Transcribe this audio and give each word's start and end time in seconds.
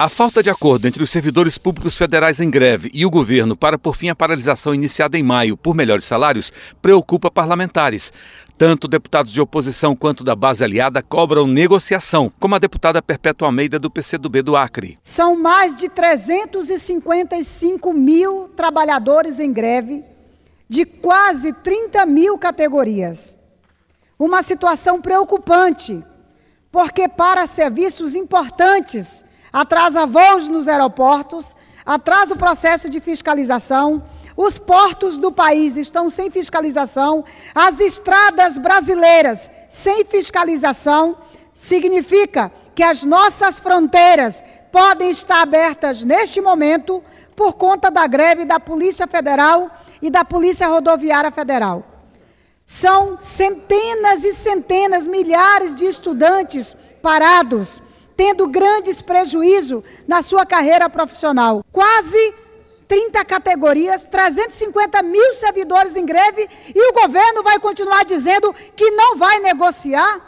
A 0.00 0.08
falta 0.08 0.42
de 0.42 0.48
acordo 0.48 0.88
entre 0.88 1.02
os 1.02 1.10
servidores 1.10 1.58
públicos 1.58 1.98
federais 1.98 2.40
em 2.40 2.48
greve 2.48 2.90
e 2.94 3.04
o 3.04 3.10
governo 3.10 3.54
para 3.54 3.78
por 3.78 3.94
fim 3.94 4.08
a 4.08 4.14
paralisação 4.14 4.74
iniciada 4.74 5.18
em 5.18 5.22
maio 5.22 5.58
por 5.58 5.74
melhores 5.74 6.06
salários 6.06 6.50
preocupa 6.80 7.30
parlamentares. 7.30 8.10
Tanto 8.56 8.88
deputados 8.88 9.30
de 9.30 9.42
oposição 9.42 9.94
quanto 9.94 10.24
da 10.24 10.34
base 10.34 10.64
aliada 10.64 11.02
cobram 11.02 11.46
negociação, 11.46 12.32
como 12.40 12.54
a 12.54 12.58
deputada 12.58 13.02
Perpétua 13.02 13.48
Almeida 13.48 13.78
do 13.78 13.90
PCdoB 13.90 14.40
do 14.40 14.56
Acre. 14.56 14.98
São 15.02 15.38
mais 15.38 15.74
de 15.74 15.90
355 15.90 17.92
mil 17.92 18.48
trabalhadores 18.56 19.38
em 19.38 19.52
greve, 19.52 20.02
de 20.66 20.86
quase 20.86 21.52
30 21.52 22.06
mil 22.06 22.38
categorias. 22.38 23.36
Uma 24.18 24.42
situação 24.42 24.98
preocupante, 24.98 26.02
porque 26.72 27.06
para 27.06 27.46
serviços 27.46 28.14
importantes, 28.14 29.28
atrasa 29.52 30.06
voos 30.06 30.48
nos 30.48 30.68
aeroportos, 30.68 31.54
atrasa 31.84 32.34
o 32.34 32.38
processo 32.38 32.88
de 32.88 33.00
fiscalização. 33.00 34.02
Os 34.36 34.58
portos 34.58 35.18
do 35.18 35.30
país 35.30 35.76
estão 35.76 36.08
sem 36.08 36.30
fiscalização, 36.30 37.24
as 37.54 37.80
estradas 37.80 38.58
brasileiras 38.58 39.50
sem 39.68 40.04
fiscalização, 40.04 41.16
significa 41.52 42.50
que 42.74 42.82
as 42.82 43.04
nossas 43.04 43.58
fronteiras 43.58 44.42
podem 44.72 45.10
estar 45.10 45.42
abertas 45.42 46.04
neste 46.04 46.40
momento 46.40 47.02
por 47.36 47.54
conta 47.54 47.90
da 47.90 48.06
greve 48.06 48.44
da 48.44 48.58
Polícia 48.60 49.06
Federal 49.06 49.70
e 50.00 50.10
da 50.10 50.24
Polícia 50.24 50.66
Rodoviária 50.68 51.30
Federal. 51.30 51.84
São 52.64 53.18
centenas 53.18 54.22
e 54.22 54.32
centenas, 54.32 55.06
milhares 55.06 55.74
de 55.74 55.84
estudantes 55.86 56.76
parados 57.02 57.82
tendo 58.20 58.46
grandes 58.46 59.00
prejuízos 59.00 59.82
na 60.06 60.20
sua 60.20 60.44
carreira 60.44 60.90
profissional. 60.90 61.64
Quase 61.72 62.34
30 62.86 63.24
categorias, 63.24 64.04
350 64.04 65.02
mil 65.02 65.32
servidores 65.32 65.96
em 65.96 66.04
greve 66.04 66.46
e 66.74 66.90
o 66.90 66.92
governo 66.92 67.42
vai 67.42 67.58
continuar 67.58 68.04
dizendo 68.04 68.54
que 68.76 68.90
não 68.90 69.16
vai 69.16 69.38
negociar? 69.38 70.20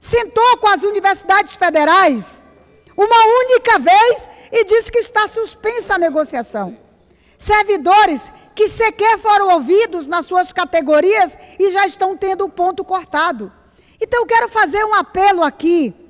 Sentou 0.00 0.56
com 0.56 0.66
as 0.66 0.82
universidades 0.82 1.56
federais 1.56 2.42
uma 2.96 3.26
única 3.42 3.80
vez 3.80 4.30
e 4.50 4.64
disse 4.64 4.90
que 4.90 5.00
está 5.00 5.28
suspensa 5.28 5.96
a 5.96 5.98
negociação. 5.98 6.78
Servidores 7.36 8.32
que 8.54 8.66
sequer 8.66 9.18
foram 9.18 9.50
ouvidos 9.50 10.06
nas 10.06 10.24
suas 10.24 10.54
categorias 10.54 11.36
e 11.58 11.70
já 11.70 11.86
estão 11.86 12.16
tendo 12.16 12.46
o 12.46 12.48
ponto 12.48 12.82
cortado. 12.82 13.52
Então, 14.00 14.20
eu 14.20 14.26
quero 14.26 14.48
fazer 14.48 14.82
um 14.86 14.94
apelo 14.94 15.42
aqui 15.42 16.05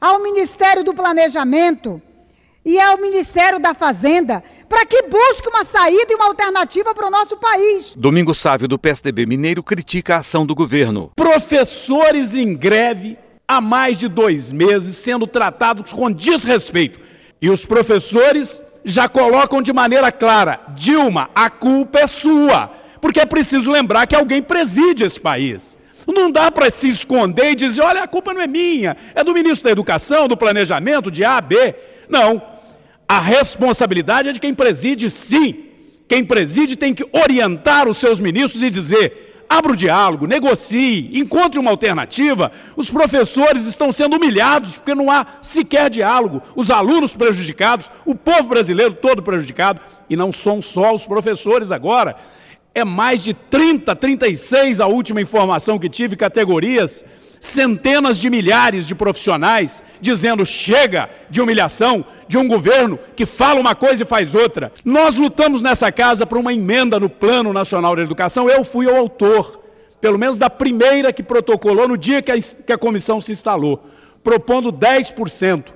ao 0.00 0.20
Ministério 0.20 0.84
do 0.84 0.94
Planejamento 0.94 2.00
e 2.64 2.78
ao 2.80 2.98
Ministério 2.98 3.58
da 3.58 3.74
Fazenda 3.74 4.42
para 4.68 4.84
que 4.84 5.02
busque 5.04 5.48
uma 5.48 5.64
saída 5.64 6.12
e 6.12 6.14
uma 6.14 6.26
alternativa 6.26 6.94
para 6.94 7.06
o 7.06 7.10
nosso 7.10 7.36
país. 7.36 7.94
Domingo 7.96 8.34
Sávio, 8.34 8.68
do 8.68 8.78
PSDB 8.78 9.26
Mineiro, 9.26 9.62
critica 9.62 10.16
a 10.16 10.18
ação 10.18 10.44
do 10.44 10.54
governo. 10.54 11.10
Professores 11.16 12.34
em 12.34 12.54
greve 12.54 13.16
há 13.46 13.60
mais 13.60 13.96
de 13.96 14.08
dois 14.08 14.52
meses 14.52 14.96
sendo 14.96 15.26
tratados 15.26 15.92
com 15.92 16.10
desrespeito. 16.10 17.00
E 17.40 17.48
os 17.48 17.64
professores 17.64 18.62
já 18.84 19.08
colocam 19.08 19.62
de 19.62 19.72
maneira 19.72 20.12
clara: 20.12 20.60
Dilma, 20.74 21.30
a 21.34 21.48
culpa 21.48 22.00
é 22.00 22.06
sua. 22.06 22.70
Porque 23.00 23.20
é 23.20 23.26
preciso 23.26 23.70
lembrar 23.70 24.06
que 24.06 24.16
alguém 24.16 24.42
preside 24.42 25.04
esse 25.04 25.20
país. 25.20 25.78
Não 26.12 26.30
dá 26.30 26.50
para 26.50 26.70
se 26.70 26.88
esconder 26.88 27.50
e 27.50 27.54
dizer, 27.54 27.82
olha, 27.82 28.02
a 28.02 28.08
culpa 28.08 28.32
não 28.32 28.40
é 28.40 28.46
minha, 28.46 28.96
é 29.14 29.22
do 29.22 29.34
ministro 29.34 29.64
da 29.64 29.70
Educação, 29.70 30.26
do 30.26 30.36
Planejamento, 30.36 31.10
de 31.10 31.22
A, 31.22 31.40
B. 31.40 31.74
Não. 32.08 32.40
A 33.06 33.20
responsabilidade 33.20 34.28
é 34.28 34.32
de 34.32 34.40
quem 34.40 34.54
preside, 34.54 35.10
sim. 35.10 35.64
Quem 36.08 36.24
preside 36.24 36.76
tem 36.76 36.94
que 36.94 37.06
orientar 37.12 37.86
os 37.86 37.98
seus 37.98 38.20
ministros 38.20 38.62
e 38.62 38.70
dizer: 38.70 39.44
abra 39.48 39.72
o 39.72 39.76
diálogo, 39.76 40.26
negocie, 40.26 41.10
encontre 41.12 41.58
uma 41.58 41.70
alternativa. 41.70 42.50
Os 42.74 42.90
professores 42.90 43.66
estão 43.66 43.92
sendo 43.92 44.16
humilhados 44.16 44.76
porque 44.76 44.94
não 44.94 45.10
há 45.10 45.26
sequer 45.42 45.90
diálogo. 45.90 46.42
Os 46.56 46.70
alunos 46.70 47.14
prejudicados, 47.14 47.90
o 48.06 48.14
povo 48.14 48.44
brasileiro 48.44 48.94
todo 48.94 49.22
prejudicado. 49.22 49.80
E 50.08 50.16
não 50.16 50.32
são 50.32 50.62
só 50.62 50.94
os 50.94 51.06
professores 51.06 51.70
agora 51.70 52.16
é 52.74 52.84
mais 52.84 53.22
de 53.22 53.34
30, 53.34 53.94
36 53.94 54.80
a 54.80 54.86
última 54.86 55.20
informação 55.20 55.78
que 55.78 55.88
tive, 55.88 56.16
categorias, 56.16 57.04
centenas 57.40 58.18
de 58.18 58.28
milhares 58.30 58.86
de 58.86 58.94
profissionais 58.94 59.82
dizendo 60.00 60.44
chega 60.44 61.08
de 61.30 61.40
humilhação 61.40 62.04
de 62.26 62.36
um 62.36 62.46
governo 62.46 62.98
que 63.16 63.24
fala 63.26 63.60
uma 63.60 63.74
coisa 63.74 64.02
e 64.02 64.06
faz 64.06 64.34
outra. 64.34 64.72
Nós 64.84 65.16
lutamos 65.16 65.62
nessa 65.62 65.90
casa 65.90 66.26
por 66.26 66.38
uma 66.38 66.52
emenda 66.52 66.98
no 66.98 67.08
Plano 67.08 67.52
Nacional 67.52 67.94
de 67.96 68.02
Educação, 68.02 68.48
eu 68.48 68.64
fui 68.64 68.86
o 68.86 68.96
autor, 68.96 69.60
pelo 70.00 70.18
menos 70.18 70.38
da 70.38 70.50
primeira 70.50 71.12
que 71.12 71.22
protocolou 71.22 71.88
no 71.88 71.96
dia 71.96 72.22
que 72.22 72.32
a, 72.32 72.36
que 72.38 72.72
a 72.72 72.78
comissão 72.78 73.20
se 73.20 73.32
instalou, 73.32 73.84
propondo 74.22 74.72
10%, 74.72 75.66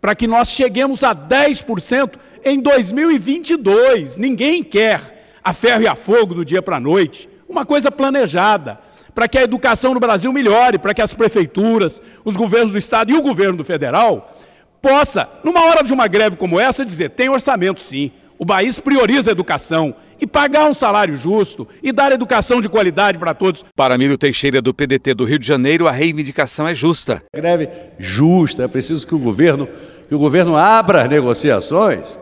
para 0.00 0.14
que 0.14 0.26
nós 0.26 0.48
cheguemos 0.50 1.02
a 1.04 1.14
10% 1.14 2.14
em 2.44 2.60
2022. 2.60 4.16
Ninguém 4.16 4.62
quer 4.62 5.19
a 5.42 5.52
ferro 5.52 5.82
e 5.82 5.86
a 5.86 5.94
fogo 5.94 6.34
do 6.34 6.44
dia 6.44 6.62
para 6.62 6.76
a 6.76 6.80
noite, 6.80 7.28
uma 7.48 7.66
coisa 7.66 7.90
planejada, 7.90 8.78
para 9.14 9.26
que 9.26 9.38
a 9.38 9.42
educação 9.42 9.92
no 9.94 10.00
Brasil 10.00 10.32
melhore, 10.32 10.78
para 10.78 10.94
que 10.94 11.02
as 11.02 11.12
prefeituras, 11.14 12.00
os 12.24 12.36
governos 12.36 12.72
do 12.72 12.78
Estado 12.78 13.10
e 13.10 13.14
o 13.14 13.22
governo 13.22 13.62
federal 13.64 14.34
possa, 14.80 15.28
numa 15.44 15.64
hora 15.64 15.82
de 15.82 15.92
uma 15.92 16.06
greve 16.06 16.36
como 16.36 16.58
essa, 16.58 16.84
dizer: 16.84 17.10
tem 17.10 17.28
orçamento 17.28 17.80
sim, 17.80 18.12
o 18.38 18.46
país 18.46 18.80
prioriza 18.80 19.30
a 19.30 19.32
educação 19.32 19.94
e 20.18 20.26
pagar 20.26 20.66
um 20.66 20.72
salário 20.72 21.16
justo 21.16 21.68
e 21.82 21.92
dar 21.92 22.12
educação 22.12 22.60
de 22.60 22.70
qualidade 22.70 23.18
para 23.18 23.34
todos. 23.34 23.64
Para 23.76 23.98
Miro 23.98 24.16
Teixeira, 24.16 24.62
do 24.62 24.72
PDT 24.72 25.12
do 25.12 25.24
Rio 25.24 25.38
de 25.38 25.46
Janeiro, 25.46 25.86
a 25.86 25.92
reivindicação 25.92 26.66
é 26.66 26.74
justa. 26.74 27.22
Greve 27.34 27.68
justa, 27.98 28.64
é 28.64 28.68
preciso 28.68 29.06
que 29.06 29.14
o 29.14 29.18
governo, 29.18 29.68
que 30.08 30.14
o 30.14 30.18
governo 30.18 30.56
abra 30.56 31.02
as 31.02 31.08
negociações. 31.10 32.18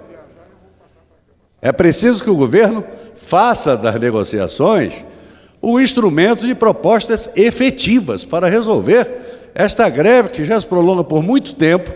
É 1.62 1.70
preciso 1.72 2.22
que 2.22 2.30
o 2.30 2.36
governo 2.36 2.84
faça 3.18 3.76
das 3.76 3.98
negociações 4.00 5.04
um 5.62 5.80
instrumento 5.80 6.46
de 6.46 6.54
propostas 6.54 7.28
efetivas 7.34 8.24
para 8.24 8.48
resolver 8.48 9.50
esta 9.54 9.88
greve 9.88 10.28
que 10.30 10.44
já 10.44 10.60
se 10.60 10.66
prolonga 10.66 11.02
por 11.02 11.22
muito 11.22 11.54
tempo 11.54 11.92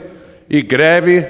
e 0.51 0.61
greve 0.61 1.27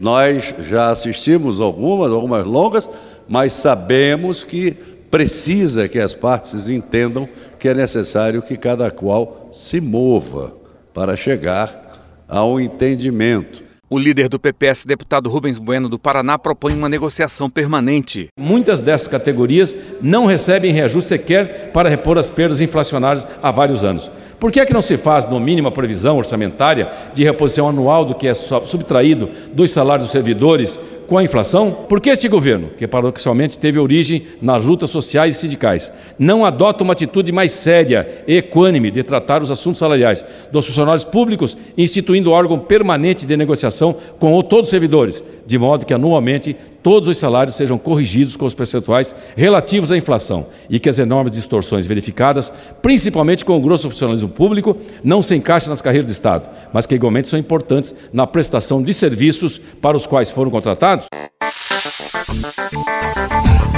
nós 0.00 0.54
já 0.68 0.90
assistimos 0.90 1.60
algumas, 1.60 2.10
algumas 2.10 2.44
longas, 2.44 2.90
mas 3.28 3.52
sabemos 3.52 4.42
que 4.42 4.72
precisa 5.10 5.88
que 5.88 5.98
as 5.98 6.14
partes 6.14 6.68
entendam 6.68 7.28
que 7.58 7.68
é 7.68 7.74
necessário 7.74 8.42
que 8.42 8.56
cada 8.56 8.90
qual 8.90 9.48
se 9.52 9.80
mova 9.80 10.54
para 10.92 11.16
chegar 11.16 12.24
a 12.26 12.44
um 12.44 12.58
entendimento. 12.58 13.69
O 13.92 13.98
líder 13.98 14.28
do 14.28 14.38
PPS, 14.38 14.86
deputado 14.86 15.28
Rubens 15.28 15.58
Bueno 15.58 15.88
do 15.88 15.98
Paraná, 15.98 16.38
propõe 16.38 16.74
uma 16.74 16.88
negociação 16.88 17.50
permanente. 17.50 18.28
Muitas 18.38 18.78
dessas 18.78 19.08
categorias 19.08 19.76
não 20.00 20.26
recebem 20.26 20.72
reajuste 20.72 21.08
sequer 21.08 21.72
para 21.72 21.88
repor 21.88 22.16
as 22.16 22.30
perdas 22.30 22.60
inflacionárias 22.60 23.26
há 23.42 23.50
vários 23.50 23.82
anos. 23.82 24.08
Por 24.38 24.52
que 24.52 24.60
é 24.60 24.64
que 24.64 24.72
não 24.72 24.80
se 24.80 24.96
faz, 24.96 25.28
no 25.28 25.40
mínimo, 25.40 25.66
a 25.66 25.72
previsão 25.72 26.18
orçamentária 26.18 26.88
de 27.12 27.24
reposição 27.24 27.68
anual 27.68 28.04
do 28.04 28.14
que 28.14 28.28
é 28.28 28.32
subtraído 28.32 29.28
dos 29.52 29.72
salários 29.72 30.06
dos 30.06 30.12
servidores 30.12 30.78
com 31.10 31.18
a 31.18 31.24
inflação? 31.24 31.72
Por 31.88 32.00
que 32.00 32.08
este 32.08 32.28
governo, 32.28 32.70
que 32.78 32.86
paradoxalmente 32.86 33.58
teve 33.58 33.80
origem 33.80 34.22
nas 34.40 34.64
lutas 34.64 34.90
sociais 34.90 35.34
e 35.34 35.38
sindicais, 35.40 35.92
não 36.16 36.44
adota 36.44 36.84
uma 36.84 36.92
atitude 36.92 37.32
mais 37.32 37.50
séria 37.50 38.22
e 38.28 38.36
equânime 38.36 38.92
de 38.92 39.02
tratar 39.02 39.42
os 39.42 39.50
assuntos 39.50 39.80
salariais 39.80 40.24
dos 40.52 40.64
funcionários 40.64 41.02
públicos, 41.02 41.58
instituindo 41.76 42.30
órgão 42.30 42.60
permanente 42.60 43.26
de 43.26 43.36
negociação 43.36 43.96
com 44.20 44.40
todos 44.40 44.66
os 44.66 44.70
servidores, 44.70 45.20
de 45.44 45.58
modo 45.58 45.84
que 45.84 45.92
anualmente 45.92 46.54
todos 46.82 47.08
os 47.08 47.18
salários 47.18 47.56
sejam 47.56 47.78
corrigidos 47.78 48.36
com 48.36 48.46
os 48.46 48.54
percentuais 48.54 49.14
relativos 49.36 49.92
à 49.92 49.96
inflação 49.96 50.46
e 50.68 50.78
que 50.78 50.88
as 50.88 50.98
enormes 50.98 51.32
distorções 51.32 51.86
verificadas, 51.86 52.52
principalmente 52.82 53.44
com 53.44 53.56
o 53.56 53.60
grosso 53.60 53.88
funcionalismo 53.90 54.28
público, 54.28 54.76
não 55.02 55.22
se 55.22 55.34
encaixem 55.34 55.70
nas 55.70 55.82
carreiras 55.82 56.06
de 56.06 56.12
Estado, 56.12 56.48
mas 56.72 56.86
que 56.86 56.94
igualmente 56.94 57.28
são 57.28 57.38
importantes 57.38 57.94
na 58.12 58.26
prestação 58.26 58.82
de 58.82 58.94
serviços 58.94 59.60
para 59.80 59.96
os 59.96 60.06
quais 60.06 60.30
foram 60.30 60.50
contratados 60.50 61.06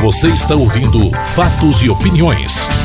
você 0.03 0.31
está 0.31 0.57
ouvindo 0.57 1.13
Fatos 1.13 1.81
e 1.81 1.89
Opiniões. 1.89 2.82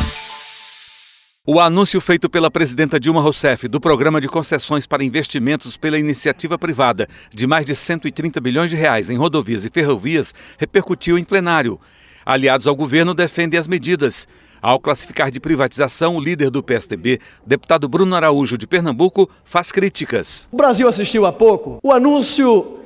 O 1.49 1.61
anúncio 1.61 2.01
feito 2.01 2.29
pela 2.29 2.51
presidenta 2.51 2.99
Dilma 2.99 3.21
Rousseff 3.21 3.69
do 3.69 3.79
programa 3.79 4.19
de 4.19 4.27
concessões 4.27 4.85
para 4.85 5.01
investimentos 5.01 5.77
pela 5.77 5.97
iniciativa 5.97 6.59
privada 6.59 7.07
de 7.33 7.47
mais 7.47 7.65
de 7.65 7.73
130 7.73 8.41
bilhões 8.41 8.69
de 8.69 8.75
reais 8.75 9.09
em 9.09 9.15
rodovias 9.15 9.63
e 9.63 9.69
ferrovias 9.69 10.35
repercutiu 10.57 11.17
em 11.17 11.23
plenário. 11.23 11.79
Aliados 12.25 12.67
ao 12.67 12.75
governo 12.75 13.13
defendem 13.13 13.57
as 13.57 13.65
medidas. 13.65 14.27
Ao 14.61 14.77
classificar 14.77 15.31
de 15.31 15.39
privatização, 15.39 16.17
o 16.17 16.19
líder 16.19 16.49
do 16.49 16.61
PSDB, 16.61 17.21
deputado 17.45 17.87
Bruno 17.87 18.13
Araújo 18.13 18.57
de 18.57 18.67
Pernambuco, 18.67 19.29
faz 19.45 19.71
críticas. 19.71 20.49
O 20.51 20.57
Brasil 20.57 20.85
assistiu 20.85 21.25
há 21.25 21.31
pouco 21.31 21.79
o 21.81 21.93
anúncio, 21.93 22.77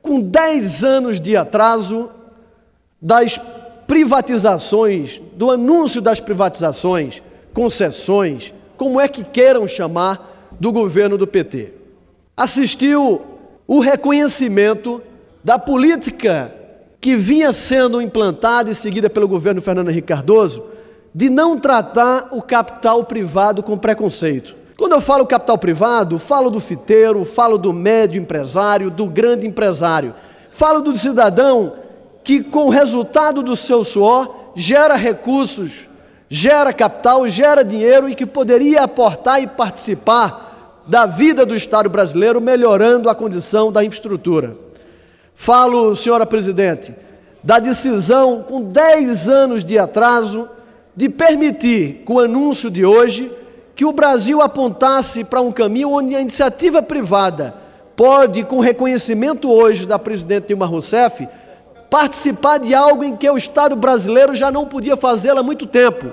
com 0.00 0.20
10 0.20 0.84
anos 0.84 1.18
de 1.18 1.36
atraso, 1.36 2.10
das 3.02 3.40
privatizações, 3.88 5.20
do 5.34 5.50
anúncio 5.50 6.00
das 6.00 6.20
privatizações 6.20 7.26
concessões, 7.52 8.52
como 8.76 9.00
é 9.00 9.08
que 9.08 9.24
queiram 9.24 9.66
chamar, 9.66 10.50
do 10.58 10.72
governo 10.72 11.16
do 11.16 11.26
PT. 11.26 11.72
Assistiu 12.36 13.22
o 13.66 13.80
reconhecimento 13.80 15.02
da 15.42 15.58
política 15.58 16.54
que 17.00 17.16
vinha 17.16 17.52
sendo 17.52 18.02
implantada 18.02 18.70
e 18.70 18.74
seguida 18.74 19.08
pelo 19.08 19.28
governo 19.28 19.62
Fernando 19.62 19.90
Henrique 19.90 20.08
Cardoso 20.08 20.64
de 21.14 21.30
não 21.30 21.58
tratar 21.58 22.28
o 22.32 22.42
capital 22.42 23.04
privado 23.04 23.62
com 23.62 23.76
preconceito. 23.76 24.56
Quando 24.76 24.92
eu 24.92 25.00
falo 25.00 25.26
capital 25.26 25.58
privado, 25.58 26.18
falo 26.18 26.50
do 26.50 26.60
fiteiro, 26.60 27.24
falo 27.24 27.58
do 27.58 27.72
médio 27.72 28.20
empresário, 28.20 28.90
do 28.90 29.06
grande 29.06 29.46
empresário. 29.46 30.14
Falo 30.50 30.80
do 30.80 30.96
cidadão 30.96 31.74
que, 32.22 32.42
com 32.42 32.66
o 32.66 32.70
resultado 32.70 33.42
do 33.42 33.56
seu 33.56 33.82
suor, 33.82 34.52
gera 34.54 34.94
recursos 34.94 35.87
gera 36.28 36.72
capital, 36.72 37.28
gera 37.28 37.64
dinheiro 37.64 38.08
e 38.08 38.14
que 38.14 38.26
poderia 38.26 38.82
aportar 38.82 39.42
e 39.42 39.46
participar 39.46 40.84
da 40.86 41.06
vida 41.06 41.44
do 41.44 41.54
Estado 41.54 41.88
brasileiro, 41.88 42.40
melhorando 42.40 43.10
a 43.10 43.14
condição 43.14 43.70
da 43.70 43.84
infraestrutura. 43.84 44.56
Falo, 45.34 45.94
senhora 45.94 46.26
presidente, 46.26 46.94
da 47.42 47.58
decisão 47.58 48.42
com 48.42 48.62
10 48.62 49.28
anos 49.28 49.64
de 49.64 49.78
atraso 49.78 50.48
de 50.96 51.08
permitir, 51.08 52.02
com 52.04 52.14
o 52.14 52.20
anúncio 52.20 52.70
de 52.70 52.84
hoje, 52.84 53.30
que 53.76 53.84
o 53.84 53.92
Brasil 53.92 54.42
apontasse 54.42 55.22
para 55.22 55.40
um 55.40 55.52
caminho 55.52 55.92
onde 55.92 56.16
a 56.16 56.20
iniciativa 56.20 56.82
privada 56.82 57.54
pode, 57.94 58.42
com 58.44 58.58
reconhecimento 58.58 59.52
hoje 59.52 59.86
da 59.86 59.98
presidente 59.98 60.48
Dilma 60.48 60.66
Rousseff, 60.66 61.28
participar 61.90 62.58
de 62.58 62.74
algo 62.74 63.02
em 63.02 63.16
que 63.16 63.28
o 63.28 63.36
Estado 63.36 63.74
brasileiro 63.74 64.34
já 64.34 64.50
não 64.50 64.66
podia 64.66 64.96
fazê-lo 64.96 65.40
há 65.40 65.42
muito 65.42 65.66
tempo. 65.66 66.12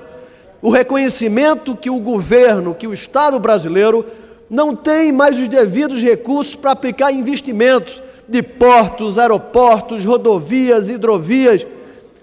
O 0.62 0.70
reconhecimento 0.70 1.76
que 1.76 1.90
o 1.90 2.00
governo, 2.00 2.74
que 2.74 2.86
o 2.86 2.92
Estado 2.92 3.38
brasileiro 3.38 4.06
não 4.48 4.74
tem 4.74 5.12
mais 5.12 5.38
os 5.38 5.48
devidos 5.48 6.02
recursos 6.02 6.54
para 6.54 6.70
aplicar 6.70 7.12
investimentos 7.12 8.02
de 8.28 8.42
portos, 8.42 9.18
aeroportos, 9.18 10.04
rodovias, 10.04 10.88
hidrovias, 10.88 11.66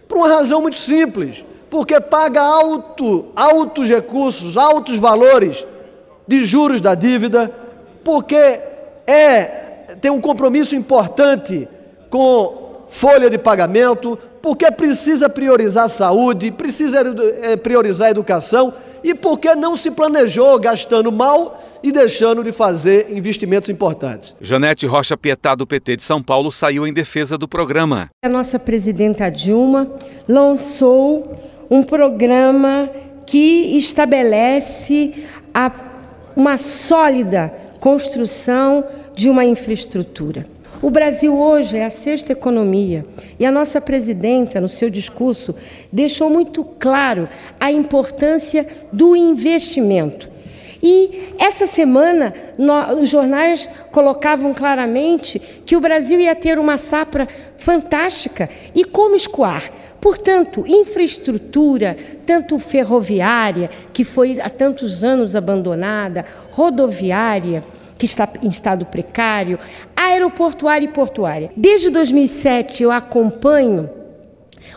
por 0.07 0.17
uma 0.17 0.27
razão 0.27 0.61
muito 0.61 0.77
simples, 0.77 1.43
porque 1.69 1.99
paga 1.99 2.41
alto, 2.41 3.25
altos 3.35 3.89
recursos, 3.89 4.57
altos 4.57 4.97
valores 4.97 5.65
de 6.27 6.45
juros 6.45 6.81
da 6.81 6.95
dívida, 6.95 7.51
porque 8.03 8.61
é 9.07 9.63
tem 10.01 10.11
um 10.11 10.21
compromisso 10.21 10.75
importante 10.75 11.67
com 12.09 12.62
folha 12.93 13.27
de 13.27 13.39
pagamento, 13.39 14.19
porque 14.39 14.69
precisa 14.71 15.27
priorizar 15.27 15.85
a 15.85 15.89
saúde, 15.89 16.51
precisa 16.51 17.03
é, 17.41 17.55
priorizar 17.55 18.09
a 18.09 18.11
educação 18.11 18.71
e 19.03 19.15
porque 19.15 19.55
não 19.55 19.75
se 19.75 19.89
planejou 19.89 20.59
gastando 20.59 21.11
mal 21.11 21.59
e 21.81 21.91
deixando 21.91 22.43
de 22.43 22.51
fazer 22.51 23.07
investimentos 23.09 23.67
importantes. 23.67 24.35
Janete 24.39 24.85
Rocha 24.85 25.17
Pietá, 25.17 25.55
do 25.55 25.65
PT 25.65 25.97
de 25.97 26.03
São 26.03 26.21
Paulo, 26.21 26.51
saiu 26.51 26.85
em 26.85 26.93
defesa 26.93 27.35
do 27.35 27.47
programa. 27.47 28.11
A 28.23 28.29
nossa 28.29 28.59
presidenta 28.59 29.27
Dilma 29.27 29.91
lançou 30.27 31.35
um 31.71 31.81
programa 31.81 32.91
que 33.25 33.75
estabelece 33.75 35.25
a, 35.51 35.71
uma 36.35 36.59
sólida 36.59 37.51
construção 37.79 38.85
de 39.15 39.29
uma 39.29 39.43
infraestrutura. 39.43 40.45
O 40.83 40.89
Brasil 40.89 41.39
hoje 41.39 41.77
é 41.77 41.85
a 41.85 41.89
sexta 41.89 42.33
economia 42.33 43.05
e 43.39 43.45
a 43.45 43.51
nossa 43.53 43.79
presidenta, 43.79 44.59
no 44.59 44.67
seu 44.67 44.89
discurso, 44.89 45.55
deixou 45.89 46.29
muito 46.29 46.61
claro 46.61 47.29
a 47.57 47.71
importância 47.71 48.67
do 48.91 49.15
investimento. 49.15 50.29
E 50.83 51.35
essa 51.39 51.67
semana, 51.67 52.33
os 53.01 53.07
jornais 53.07 53.69
colocavam 53.93 54.53
claramente 54.53 55.39
que 55.65 55.77
o 55.77 55.79
Brasil 55.79 56.19
ia 56.19 56.35
ter 56.35 56.59
uma 56.59 56.77
safra 56.77 57.29
fantástica. 57.55 58.49
E 58.75 58.83
como 58.83 59.15
escoar? 59.15 59.71
Portanto, 60.01 60.65
infraestrutura, 60.67 61.95
tanto 62.25 62.59
ferroviária, 62.59 63.69
que 63.93 64.03
foi 64.03 64.41
há 64.41 64.49
tantos 64.49 65.01
anos 65.01 65.33
abandonada, 65.33 66.25
rodoviária, 66.51 67.63
que 67.97 68.05
está 68.05 68.27
em 68.41 68.49
estado 68.49 68.85
precário, 68.85 69.57
aeroportuária 70.03 70.85
e 70.85 70.89
portuária. 70.89 71.51
Desde 71.55 71.89
2007 71.89 72.83
eu 72.83 72.91
acompanho 72.91 73.89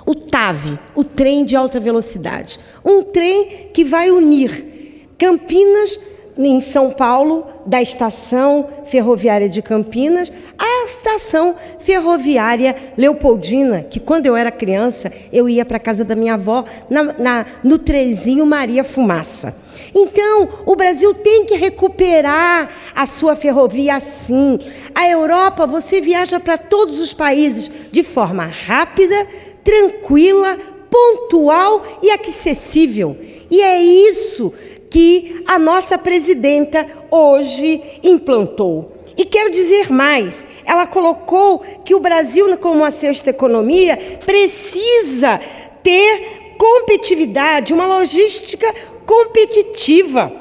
o 0.04 0.14
TAV, 0.14 0.78
o 0.94 1.04
trem 1.04 1.44
de 1.44 1.54
alta 1.54 1.78
velocidade, 1.78 2.58
um 2.84 3.02
trem 3.02 3.68
que 3.72 3.84
vai 3.84 4.10
unir 4.10 4.76
Campinas 5.18 5.98
em 6.38 6.60
São 6.60 6.90
Paulo, 6.90 7.46
da 7.64 7.80
estação 7.80 8.68
ferroviária 8.84 9.48
de 9.48 9.62
Campinas 9.62 10.32
à 10.58 10.84
estação 10.84 11.54
ferroviária 11.78 12.76
Leopoldina, 12.96 13.82
que 13.82 13.98
quando 13.98 14.26
eu 14.26 14.36
era 14.36 14.50
criança 14.50 15.10
eu 15.32 15.48
ia 15.48 15.64
para 15.64 15.78
a 15.78 15.80
casa 15.80 16.04
da 16.04 16.14
minha 16.14 16.34
avó 16.34 16.64
na, 16.90 17.02
na, 17.02 17.46
no 17.64 17.78
trezinho 17.78 18.44
Maria 18.44 18.84
Fumaça. 18.84 19.54
Então, 19.94 20.48
o 20.66 20.76
Brasil 20.76 21.14
tem 21.14 21.44
que 21.44 21.54
recuperar 21.54 22.68
a 22.94 23.06
sua 23.06 23.34
ferrovia 23.34 23.94
assim. 23.94 24.58
A 24.94 25.08
Europa, 25.08 25.66
você 25.66 26.00
viaja 26.00 26.38
para 26.38 26.58
todos 26.58 27.00
os 27.00 27.14
países 27.14 27.70
de 27.90 28.02
forma 28.02 28.44
rápida, 28.44 29.26
tranquila, 29.64 30.56
pontual 30.90 31.82
e 32.02 32.10
acessível. 32.10 33.16
E 33.50 33.62
é 33.62 33.82
isso 33.82 34.52
que 34.96 35.44
a 35.46 35.58
nossa 35.58 35.98
presidenta 35.98 36.86
hoje 37.10 37.82
implantou. 38.02 38.96
E 39.14 39.26
quero 39.26 39.50
dizer 39.50 39.92
mais: 39.92 40.42
ela 40.64 40.86
colocou 40.86 41.58
que 41.84 41.94
o 41.94 42.00
Brasil, 42.00 42.56
como 42.56 42.82
a 42.82 42.90
sexta 42.90 43.28
economia, 43.28 44.18
precisa 44.24 45.38
ter 45.82 46.54
competitividade, 46.56 47.74
uma 47.74 47.86
logística 47.86 48.66
competitiva. 49.04 50.32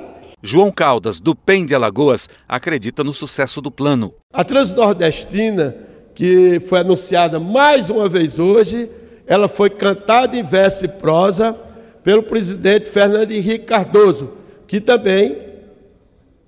João 0.41 0.71
Caldas, 0.71 1.19
do 1.19 1.35
PEN 1.35 1.65
de 1.65 1.75
Alagoas, 1.75 2.29
acredita 2.47 3.03
no 3.03 3.13
sucesso 3.13 3.59
do 3.59 3.69
plano. 3.69 4.13
A 4.31 4.45
Transnordestina, 4.45 5.75
que 6.13 6.61
foi 6.61 6.79
anunciada 6.79 7.41
mais 7.41 7.89
uma 7.89 8.07
vez 8.07 8.39
hoje, 8.39 8.89
ela 9.27 9.49
foi 9.49 9.69
cantada 9.69 10.37
em 10.37 10.43
verso 10.43 10.85
e 10.85 10.87
prosa 10.87 11.59
pelo 12.05 12.23
presidente 12.23 12.87
Fernando 12.87 13.33
Henrique 13.33 13.65
Cardoso, 13.65 14.44
que 14.67 14.79
também 14.79 15.37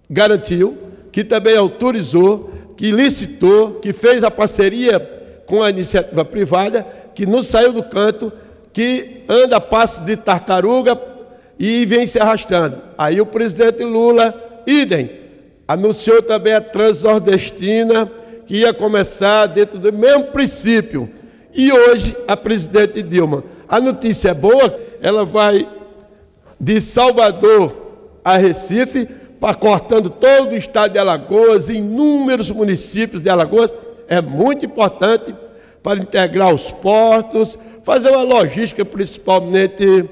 garantiu, 0.09 0.77
que 1.11 1.23
também 1.23 1.57
autorizou, 1.57 2.51
que 2.75 2.91
licitou, 2.91 3.75
que 3.75 3.91
fez 3.91 4.23
a 4.23 4.31
parceria 4.31 4.99
com 5.45 5.63
a 5.63 5.69
iniciativa 5.69 6.23
privada, 6.23 6.85
que 7.15 7.25
não 7.25 7.41
saiu 7.41 7.73
do 7.73 7.83
canto, 7.83 8.31
que 8.71 9.23
anda 9.27 9.59
passos 9.59 10.05
de 10.05 10.15
tartaruga 10.15 10.99
e 11.57 11.85
vem 11.85 12.05
se 12.05 12.19
arrastando. 12.19 12.79
Aí 12.97 13.19
o 13.19 13.25
presidente 13.25 13.83
Lula, 13.83 14.61
idem, 14.67 15.09
anunciou 15.67 16.21
também 16.21 16.53
a 16.53 16.61
Transnordestina, 16.61 18.11
que 18.45 18.57
ia 18.57 18.73
começar 18.73 19.47
dentro 19.47 19.79
do 19.79 19.91
mesmo 19.91 20.25
princípio. 20.25 21.09
E 21.53 21.71
hoje 21.71 22.15
a 22.27 22.37
presidente 22.37 23.01
Dilma, 23.01 23.43
a 23.67 23.79
notícia 23.79 24.29
é 24.29 24.33
boa, 24.33 24.79
ela 25.01 25.25
vai 25.25 25.67
de 26.59 26.79
Salvador 26.79 27.86
a 28.27 28.35
Recife, 28.35 29.07
cortando 29.57 30.09
todo 30.09 30.51
o 30.51 30.57
estado 30.57 30.91
de 30.91 30.99
Alagoas, 30.99 31.69
inúmeros 31.69 32.51
municípios 32.51 33.21
de 33.21 33.29
Alagoas. 33.29 33.73
É 34.09 34.21
muito 34.21 34.65
importante 34.65 35.33
para 35.81 36.01
integrar 36.01 36.53
os 36.53 36.69
portos, 36.69 37.57
fazer 37.83 38.09
uma 38.09 38.23
logística 38.23 38.83
principalmente 38.83 40.03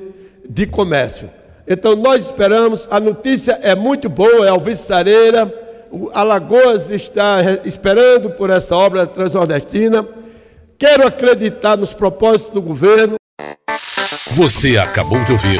de 0.47 0.65
comércio. 0.65 1.29
Então 1.67 1.93
nós 1.93 2.23
esperamos, 2.23 2.87
a 2.89 3.01
notícia 3.01 3.59
é 3.61 3.75
muito 3.75 4.07
boa, 4.07 4.45
é 4.45 4.49
alvissareira, 4.49 5.53
Alagoas 6.13 6.89
está 6.89 7.39
esperando 7.65 8.29
por 8.29 8.49
essa 8.49 8.77
obra 8.77 9.05
transnordestina. 9.05 10.07
Quero 10.77 11.05
acreditar 11.05 11.75
nos 11.75 11.93
propósitos 11.93 12.53
do 12.53 12.61
governo. 12.61 13.15
Você 14.31 14.77
acabou 14.77 15.21
de 15.25 15.33
ouvir 15.33 15.59